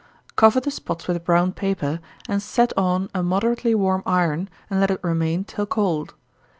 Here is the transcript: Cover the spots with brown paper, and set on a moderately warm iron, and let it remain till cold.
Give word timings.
Cover 0.35 0.59
the 0.59 0.71
spots 0.71 1.07
with 1.07 1.23
brown 1.23 1.51
paper, 1.51 1.99
and 2.27 2.41
set 2.41 2.73
on 2.75 3.11
a 3.13 3.21
moderately 3.21 3.75
warm 3.75 4.01
iron, 4.07 4.49
and 4.67 4.79
let 4.79 4.89
it 4.89 5.03
remain 5.03 5.43
till 5.43 5.67
cold. 5.67 6.15